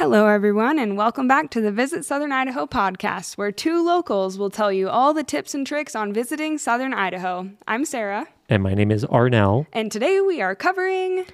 [0.00, 4.48] Hello, everyone, and welcome back to the Visit Southern Idaho podcast, where two locals will
[4.48, 7.50] tell you all the tips and tricks on visiting Southern Idaho.
[7.68, 11.26] I'm Sarah, And my name is Arnel and today we are covering.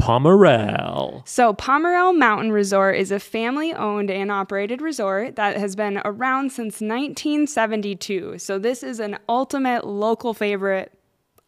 [0.00, 1.26] Pomerelle.
[1.26, 6.52] So, Pomerelle Mountain Resort is a family owned and operated resort that has been around
[6.52, 8.38] since 1972.
[8.38, 10.96] So, this is an ultimate local favorite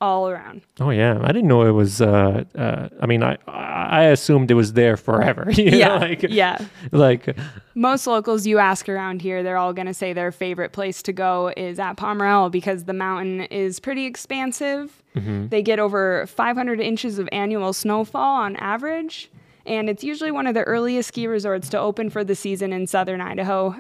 [0.04, 0.60] all around.
[0.80, 2.00] Oh yeah, I didn't know it was.
[2.00, 5.46] Uh, uh, I mean, I I assumed it was there forever.
[5.50, 5.94] you know, Yeah.
[5.96, 6.58] like, yeah.
[6.92, 7.36] like
[7.74, 11.12] Most locals you ask around here, they're all going to say their favorite place to
[11.12, 15.02] go is at Pomerelle because the mountain is pretty expansive.
[15.16, 19.30] They get over 500 inches of annual snowfall on average.
[19.66, 22.86] And it's usually one of the earliest ski resorts to open for the season in
[22.86, 23.76] southern Idaho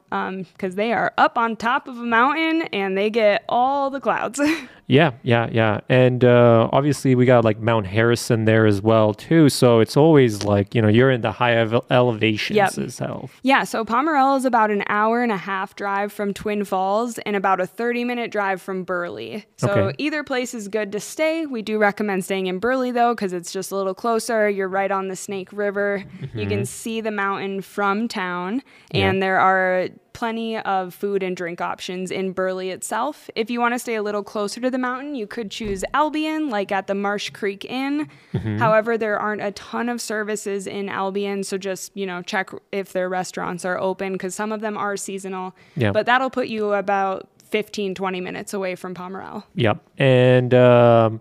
[0.54, 4.40] because they are up on top of a mountain and they get all the clouds.
[4.86, 9.48] yeah, yeah, yeah, and uh, obviously we got like Mount Harrison there as well too.
[9.48, 12.78] So it's always like you know you're in the high ev- elevations Yep.
[12.78, 13.40] itself.
[13.42, 17.34] Yeah, so Pomerelle is about an hour and a half drive from Twin Falls and
[17.36, 19.46] about a 30 minute drive from Burley.
[19.56, 19.94] So Okay.
[19.98, 21.46] either place is good to stay.
[21.46, 24.48] We do recommend staying in Burley though, because it's just a little closer.
[24.48, 26.04] You're right on the Snake River.
[26.34, 31.60] You can see the mountain from town, and there are plenty of food and drink
[31.60, 33.28] options in Burley itself.
[33.34, 36.48] If you want to stay a little closer to the mountain, you could choose Albion,
[36.48, 38.08] like at the Marsh Creek Inn.
[38.58, 42.92] However, there aren't a ton of services in Albion, so just, you know, check if
[42.92, 45.54] their restaurants are open because some of them are seasonal.
[45.76, 45.92] Yeah.
[45.92, 49.44] But that'll put you about 15, 20 minutes away from Pomerelle.
[49.54, 51.20] Yep, and um,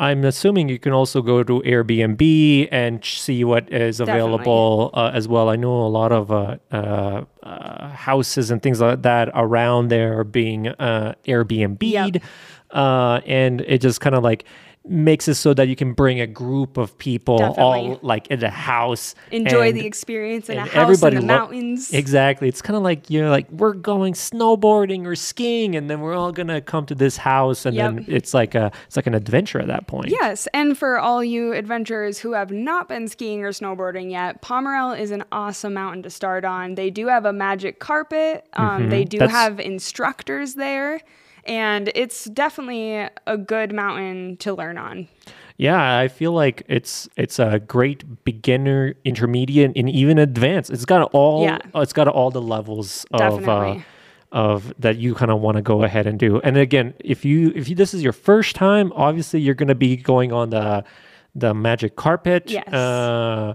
[0.00, 5.26] I'm assuming you can also go to Airbnb and see what is available uh, as
[5.26, 5.48] well.
[5.48, 10.16] I know a lot of uh, uh, uh, houses and things like that around there
[10.20, 11.82] are being uh, Airbnb'd,
[12.14, 12.22] Yep.
[12.70, 14.44] uh, and it just kind of like
[14.84, 18.48] makes it so that you can bring a group of people all like in a
[18.50, 21.92] house Enjoy and- the experience in a house in the lo- mountains.
[21.92, 22.48] Exactly.
[22.48, 26.32] It's kind of like you're like we're going snowboarding or skiing, and then we're all
[26.32, 29.66] gonna come to this house, and then it's like a it's like an adventure at
[29.66, 30.08] that point.
[30.08, 34.98] Yes, and for all you adventurers who have not been skiing or snowboarding yet, Pomerelle
[34.98, 36.76] is an awesome mountain to start on.
[36.76, 38.46] They do have a magic carpet.
[38.54, 41.00] Um, They do That's- have instructors there,
[41.48, 45.08] and it's definitely a good mountain to learn on.
[45.56, 50.70] Yeah, I feel like it's it's a great beginner, intermediate, and even advanced.
[50.70, 51.58] It's got all Yeah.
[51.74, 53.76] it's got all the levels of uh,
[54.30, 56.38] of that you kind of want to go ahead and do.
[56.42, 59.74] And again, if you if you, this is your first time, obviously you're going to
[59.74, 60.84] be going on the
[61.34, 62.68] the magic carpet, Yes.
[62.72, 63.54] uh,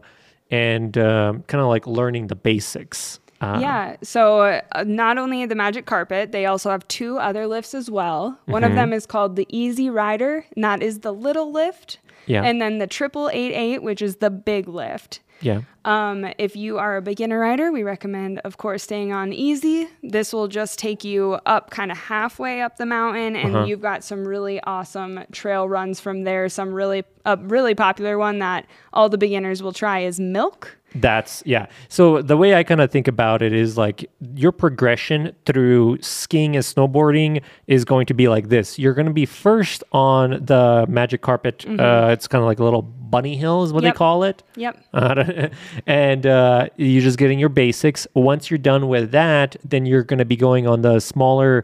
[0.52, 3.20] and um, kind of like learning the basics.
[3.44, 7.74] Uh, Yeah, so uh, not only the magic carpet, they also have two other lifts
[7.74, 8.38] as well.
[8.46, 8.72] One Mm-hmm.
[8.72, 12.00] of them is called the Easy Rider, and that is the little lift.
[12.26, 12.44] Yeah.
[12.44, 15.20] And then the triple eight eight, which is the big lift.
[15.42, 15.62] yeah.
[15.86, 19.90] Um, if you are a beginner rider, we recommend, of course, staying on easy.
[20.02, 23.66] This will just take you up kind of halfway up the mountain, and Uh-huh.
[23.66, 26.48] you've got some really awesome trail runs from there.
[26.48, 30.78] Some really, a really popular one that all the beginners will try is Milk.
[30.96, 31.68] That's yeah.
[31.90, 36.56] So the way I kind of think about it is like your progression through skiing
[36.56, 38.78] and snowboarding is going to be like this.
[38.78, 41.66] You're going to be first on the magic carpet.
[41.68, 43.86] Uh, it's kind of like a little bunny hill is what Mm-hmm.
[43.88, 43.94] Yep.
[43.94, 44.44] they call it.
[44.56, 44.86] Yep.
[44.94, 45.48] Uh,
[45.88, 48.08] and uh, you're just getting your basics.
[48.14, 51.64] Once you're done with that, then you're going to be going on the smaller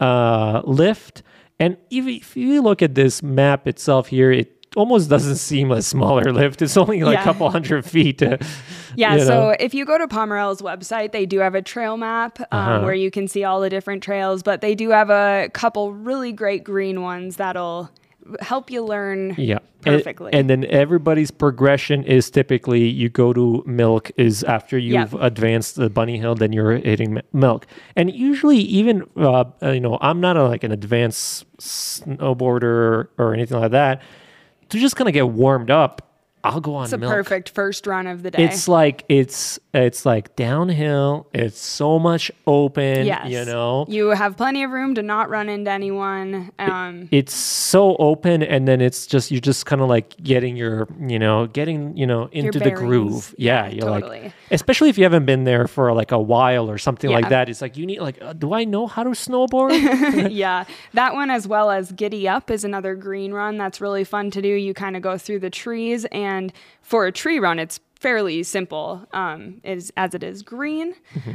[0.00, 1.22] uh, lift.
[1.60, 5.82] And if, if you look at this map itself here, it almost doesn't seem a
[5.82, 6.62] smaller lift.
[6.62, 7.20] It's only like Yeah.
[7.22, 8.22] a couple hundred feet.
[8.22, 8.38] uh,
[8.96, 12.40] Yeah, you so if you go to Pomerelle's website, they do have a trail map
[12.40, 12.84] um, Uh-huh.
[12.84, 16.32] where you can see all the different trails, but they do have a couple really
[16.32, 17.90] great green ones that'll
[18.40, 19.58] help you learn Yeah.
[19.82, 20.32] Perfectly.
[20.32, 25.22] And, then everybody's progression is typically you go to milk is after you've Yep.
[25.22, 27.66] advanced the bunny hill, then you're hitting milk.
[27.96, 33.58] And usually, even uh, you know, I'm not a, like an advanced snowboarder or anything
[33.60, 34.02] like that.
[34.70, 36.07] To just kind of get warmed up,
[36.48, 37.12] I'll go on it's a milk.
[37.12, 38.44] perfect first run of the day.
[38.44, 41.28] It's like it's it's like downhill.
[41.32, 43.06] It's so much open.
[43.06, 43.28] yes.
[43.28, 43.84] You know.
[43.88, 46.50] You have plenty of room to not run into anyone.
[46.58, 50.88] Um, it's so open and then it's just you're just kind of like getting your
[51.00, 54.22] you know getting you know into the groove yeah, Yeah, you're totally.
[54.22, 57.48] like especially if you haven't been there for like a while or something like that
[57.48, 59.68] it's like you need like uh, do i know how to snowboard
[60.30, 60.64] yeah,
[60.94, 64.40] that one as well as Giddy Up is another green run that's really fun to
[64.42, 64.48] do.
[64.48, 66.37] You kind of go through the trees, and
[66.82, 69.04] for a tree run, it's fairly simple.
[69.12, 70.94] Um, is as it is green.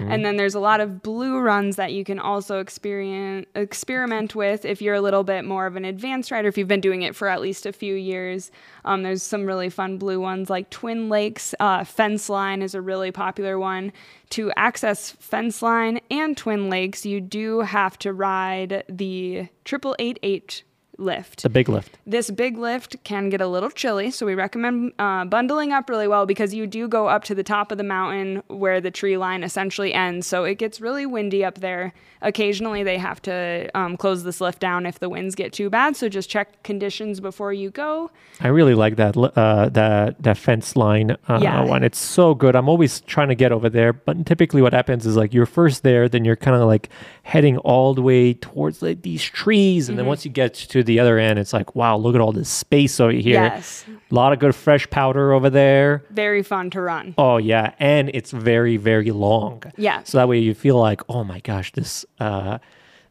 [0.10, 4.64] And then there's a lot of blue runs that you can also experience experiment with
[4.64, 7.16] if you're a little bit more of an advanced rider if you've been doing it
[7.16, 8.50] for at least a few years.
[8.86, 11.54] Um, there's some really fun blue ones like twin lakes.
[11.60, 13.92] Uh, fence line is a really popular one
[14.30, 17.06] to access fence line and twin lakes.
[17.06, 20.64] You do have to ride the triple eight eight
[20.98, 21.98] lift The big lift.
[22.06, 26.08] this big lift can get a little chilly, so we recommend uh, bundling up really
[26.08, 29.18] well because you do go up to the top of the mountain where the tree
[29.18, 30.28] line essentially ends.
[30.28, 31.94] So it gets really windy up there.
[32.22, 35.98] Occasionally, they have to um, close this lift down if the winds get too bad.
[35.98, 38.12] So just check conditions before you go.
[38.40, 41.66] I really like that uh, that that fence line uh, Yeah.
[41.66, 41.84] one.
[41.84, 42.56] It's so good.
[42.56, 45.84] I'm always trying to get over there, but typically what happens is like you're first
[45.84, 46.88] there, then you're kind of like
[47.24, 49.90] heading all the way towards like these trees, Mm-hmm.
[49.92, 50.54] and then once you get
[50.84, 53.42] to the other end, it's like wow, look at all this space over here.
[53.42, 56.04] Yes, A lot of good fresh powder over there.
[56.12, 57.14] very fun to run.
[57.18, 59.64] Oh yeah, and it's very very long.
[59.78, 60.04] Yeah.
[60.04, 62.58] So that way you feel like oh my gosh, this uh,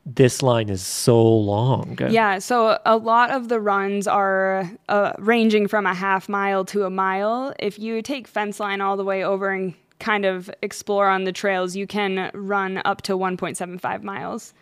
[0.05, 1.97] this line is so long.
[2.11, 6.85] Yeah, so a lot of the runs are uh, ranging from a half mile to
[6.85, 7.55] a mile.
[7.61, 11.31] If you take fence line all the way over and kind of explore on the
[11.33, 14.53] trails, you can run up to 1.75 miles.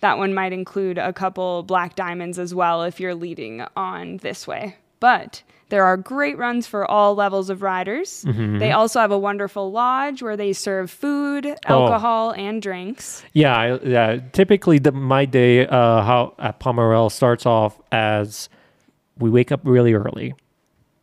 [0.00, 4.46] That one might include a couple black diamonds as well if you're leading on this
[4.46, 4.76] way.
[5.00, 8.24] But there are great runs for all levels of riders.
[8.26, 13.22] They also have a wonderful lodge where they serve food, alcohol, and drinks.
[13.32, 14.20] Yeah, I, yeah.
[14.32, 18.48] Typically, the, my day uh, how at Pomerelle starts off as
[19.18, 20.34] we wake up really early.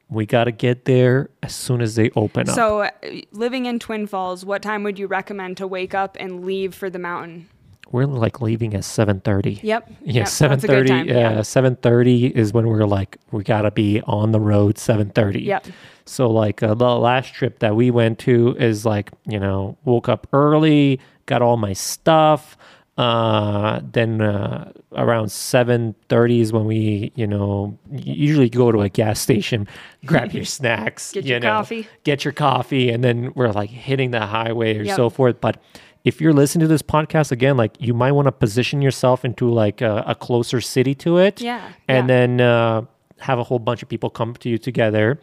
[0.10, 2.56] We got to get there as soon as they open up.
[2.56, 2.90] So, uh,
[3.32, 6.90] living in Twin Falls, what time would you recommend to wake up and leave for
[6.90, 7.50] the mountain?
[7.92, 9.60] We're like leaving at seven thirty.
[9.64, 9.92] Yep.
[10.04, 10.90] Yeah, yep, seven that's a good thirty.
[10.90, 14.78] time, Yeah, seven thirty is when we're like we gotta be on the road.
[14.78, 15.44] Seven thirty.
[15.44, 15.68] Yep.
[16.06, 20.10] So like uh, the last trip that we went to is like you know woke
[20.10, 22.58] up early, got all my stuff.
[22.98, 28.90] Uh, then uh, around seven thirty is when we you know usually go to a
[28.90, 29.68] gas station,
[30.06, 31.88] grab your snacks, Get you your know, coffee.
[32.04, 34.96] get your coffee, and then we're like hitting the highway or Yep.
[34.96, 35.42] so forth.
[35.42, 35.58] But
[36.06, 39.50] if you're listening to this podcast again, like you might want to position yourself into
[39.50, 41.42] like a, a closer city to it.
[41.42, 42.16] Yeah, And yeah.
[42.16, 42.82] then uh,
[43.20, 45.20] have a whole bunch of people come to you together.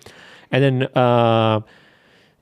[0.50, 1.60] And then uh,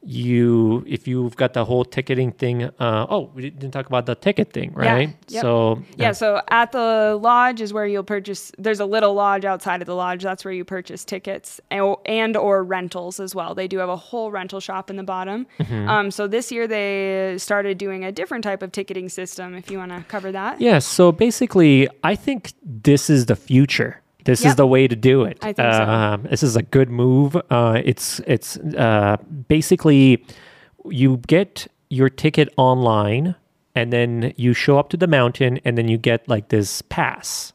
[0.03, 4.15] you, if you've got the whole ticketing thing, uh, oh, we didn't talk about the
[4.15, 5.17] ticket thing, Yeah, right?
[5.29, 5.43] yep.
[5.43, 8.51] So, Yeah, so at the lodge is where you'll purchase.
[8.57, 10.23] There's a little lodge outside of the lodge.
[10.23, 13.55] That's where you purchase tickets and, and or rentals as well.
[13.55, 15.47] They do have a whole rental shop in the bottom.
[15.59, 15.89] Mm-hmm.
[15.89, 19.55] Um, so this year they started doing a different type of ticketing system.
[19.55, 20.61] If you want to cover that.
[20.61, 24.00] Yeah, so basically, I think this is the future.
[24.25, 25.39] This is the way to do it.
[25.43, 25.83] I think so.
[25.85, 27.37] um, This is a good move.
[27.51, 29.17] Uh, it's it's uh,
[29.49, 30.25] basically
[30.87, 33.35] you get your ticket online,
[33.75, 37.53] and then you show up to the mountain, and then you get like this pass.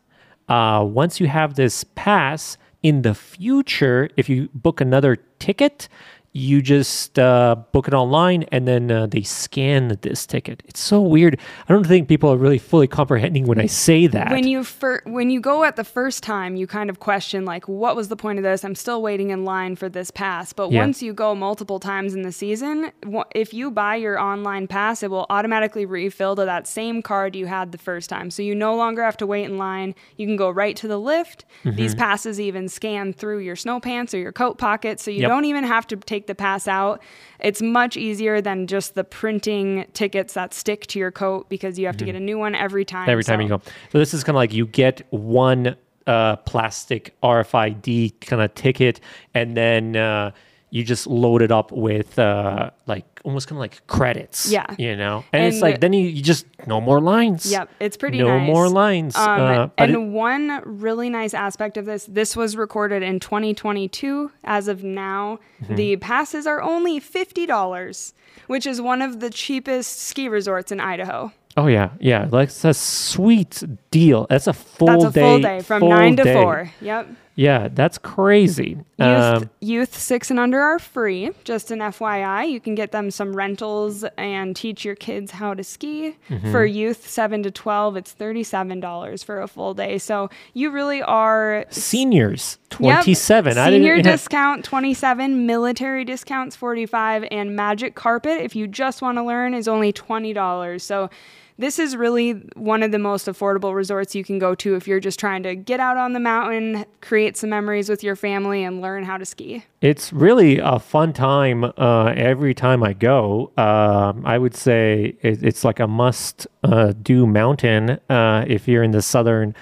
[0.48, 5.90] Uh, once you have this pass, in the future, if you book another ticket,
[6.38, 10.62] you just uh, book it online and then uh, they scan this ticket.
[10.66, 11.40] It's so weird.
[11.70, 14.32] I don't think people are really fully comprehending when I say that.
[14.32, 17.70] When you fir- when you go at the first time, you kind of question like,
[17.70, 18.66] what was the point of this?
[18.66, 20.52] I'm still waiting in line for this pass.
[20.52, 20.82] But Yeah.
[20.82, 22.92] once you go multiple times in the season,
[23.34, 27.46] if you buy your online pass, it will automatically refill to that same card you
[27.46, 28.30] had the first time.
[28.30, 29.96] So you no longer have to wait in line.
[30.18, 31.46] You can go right to the lift.
[31.64, 31.78] Mm-hmm.
[31.78, 35.30] These passes even scan through your snow pants or your coat pocket, so you Yep.
[35.30, 37.02] don't even have to take the pass out.
[37.40, 41.86] It's much easier than just the printing tickets that stick to your coat because you
[41.86, 43.04] have to get a new one every time.
[43.04, 43.12] Mm-hmm.
[43.12, 43.62] every time So- you go.
[43.92, 45.76] So this is kind of like you get one
[46.08, 49.00] uh, plastic RFID kind of ticket,
[49.34, 50.32] and then uh,
[50.72, 54.50] you just load it up with uh, like almost kind of like credits.
[54.52, 54.66] Yeah.
[54.78, 57.50] you know, and, it's like then you, you just no more lines.
[57.50, 58.46] Yep, it's pretty no nice.
[58.48, 59.16] more lines.
[59.16, 64.32] Um, uh, and it- one really nice aspect of this, this was recorded in 2022.
[64.44, 65.76] As of now, Mm-hmm.
[65.76, 68.14] the passes are only $50,
[68.48, 71.32] which is one of the cheapest ski resorts in Idaho.
[71.56, 74.28] oh yeah, yeah, like it's a sweet deal.
[74.30, 75.22] That's a full That's a day.
[75.22, 76.34] full day from full 9 to day.
[76.34, 76.72] 4.
[76.82, 77.08] Yep.
[77.38, 78.78] Yeah, that's crazy.
[78.98, 81.32] Youth, Um, youth six and under are free.
[81.44, 85.62] Just an FYI, you can get them some rentals and teach your kids how to
[85.62, 86.16] ski.
[86.30, 86.52] Mm-hmm.
[86.52, 89.98] For youth seven to twelve, it's thirty-seven dollars for a full day.
[89.98, 92.80] So you really are seniors, Yep.
[92.80, 93.58] twenty-seven.
[93.58, 99.24] I Senior discount 27, military discounts 45, and magic carpet if you just want to
[99.24, 100.82] learn is only $20.
[100.82, 101.10] So
[101.58, 105.00] this is really one of the most affordable resorts you can go to if you're
[105.00, 108.82] just trying to get out on the mountain, create some memories with your family, and
[108.82, 109.64] learn how to ski.
[109.82, 113.52] It's really a fun time uh, every time I go.
[113.58, 118.84] Um, I would say it, it's like a must uh, do mountain uh, if you're
[118.84, 119.56] in the southern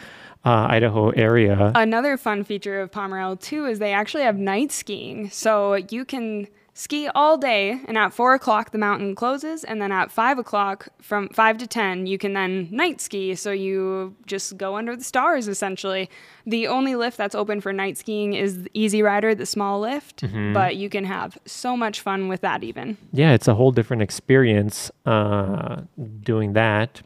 [0.46, 1.72] uh, Idaho area.
[1.76, 5.30] Another fun feature of Pomerelle, too, is they actually have night skiing.
[5.30, 9.64] So you can ski all day, and at four o'clock, the mountain closes.
[9.64, 13.36] And then at five o'clock, from five to 10, you can then night ski.
[13.36, 16.10] So you just go under the stars, essentially.
[16.46, 20.24] The only lift that's open for night skiing is the Easy Rider, the small lift,
[20.54, 22.98] but you can have so much fun with that, even.
[23.12, 25.82] Yeah, it's a whole different experience uh,
[26.22, 27.02] doing that.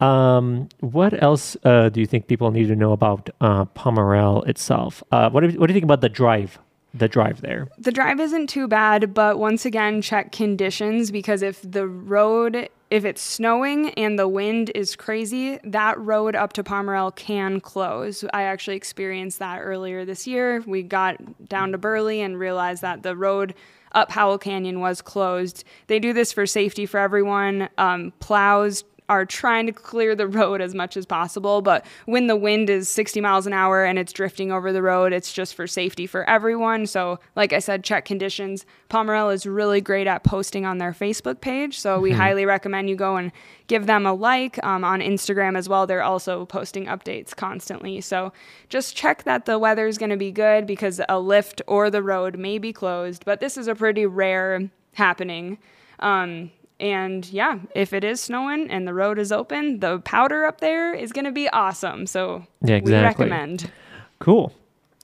[0.00, 5.02] Um, what else uh, do you think people need to know about uh, Pomerelle itself?
[5.10, 6.58] Uh, what, do what do you think about the drive?
[6.96, 7.68] The drive there.
[7.78, 13.04] The drive isn't too bad, but once again, check conditions because if the road, if
[13.04, 18.24] it's snowing and the wind is crazy, that road up to Pomerelle can close.
[18.32, 20.62] I actually experienced that earlier this year.
[20.66, 23.54] We got down to Burley and realized that the road
[23.92, 25.64] up Howell Canyon was closed.
[25.88, 27.68] They do this for safety for everyone.
[27.78, 31.62] Um, plows are trying to clear the road as much as possible.
[31.62, 35.12] But when the wind is 60 miles an hour and it's drifting over the road,
[35.12, 36.86] it's just for safety for everyone.
[36.86, 38.66] So, like I said, check conditions.
[38.90, 41.78] Pomerelle is really great at posting on their Facebook page.
[41.78, 43.32] So, we highly recommend you go and
[43.68, 45.86] give them a like um, on Instagram as well.
[45.86, 48.00] They're also posting updates constantly.
[48.00, 48.32] So,
[48.68, 52.02] just check that the weather is going to be good because a lift or the
[52.02, 53.24] road may be closed.
[53.24, 55.58] But this is a pretty rare happening.
[56.00, 60.60] Um, and yeah, if it is snowing and the road is open, the powder up
[60.60, 62.06] there is going to be awesome.
[62.06, 63.24] So Yeah, we exactly.
[63.26, 63.70] recommend.
[64.18, 64.52] Cool.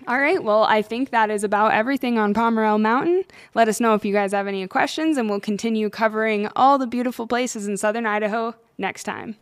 [0.08, 0.42] All right.
[0.42, 3.22] Well, I think that is about everything on Pomerelle Mountain.
[3.54, 6.88] Let us know if you guys have any questions, and we'll continue covering all the
[6.88, 9.36] beautiful places in southern Idaho next time.